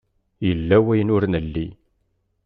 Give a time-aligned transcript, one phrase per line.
[0.47, 1.67] Yella wayen ur nelli.